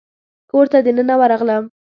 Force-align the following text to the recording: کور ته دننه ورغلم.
کور 0.49 0.65
ته 0.71 0.77
دننه 0.85 1.15
ورغلم. 1.19 1.63